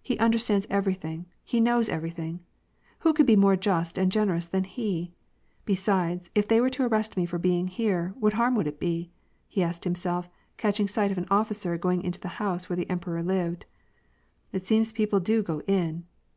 He 0.00 0.16
understands 0.18 0.64
everything, 0.70 1.26
he 1.42 1.58
knows 1.58 1.88
everything! 1.88 2.38
Who 3.00 3.12
could 3.12 3.26
be 3.26 3.34
more 3.34 3.56
just 3.56 3.98
and 3.98 4.12
generous 4.12 4.46
than 4.46 4.62
he? 4.62 5.12
Besides, 5.64 6.30
if 6.36 6.46
they 6.46 6.60
were 6.60 6.70
to 6.70 6.84
arrest 6.84 7.16
me 7.16 7.26
for 7.26 7.36
being 7.40 7.66
here, 7.66 8.14
what 8.20 8.34
harm 8.34 8.54
would 8.54 8.68
it 8.68 8.78
be?" 8.78 9.10
he 9.48 9.60
asked 9.60 9.82
himself, 9.82 10.30
catching 10.56 10.86
sight 10.86 11.10
of 11.10 11.18
an 11.18 11.26
officer 11.32 11.76
going 11.78 12.02
into 12.04 12.20
the 12.20 12.28
house 12.38 12.68
where 12.68 12.76
the 12.76 12.88
emperor 12.88 13.24
lived." 13.24 13.66
It 14.52 14.68
seems 14.68 14.92
people 14.92 15.18
do 15.18 15.42
go 15.42 15.62
in 15.66 16.04